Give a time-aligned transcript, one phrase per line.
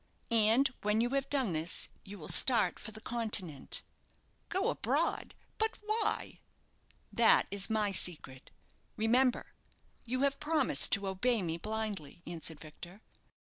[0.31, 3.83] And when you have done this, you will start for the Continent."
[4.49, 5.35] "Go abroad?
[5.59, 6.39] But why?"
[7.13, 8.49] "That is my secret.
[8.97, 9.53] Remember,
[10.03, 13.03] you have promised to obey me blindly," answered Victor.